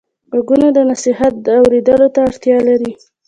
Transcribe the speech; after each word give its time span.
غوږونه 0.31 0.67
د 0.73 0.79
نصیحت 0.91 1.33
اورېدلو 1.59 2.07
ته 2.15 2.19
اړتیا 2.29 2.57
لري 2.67 2.91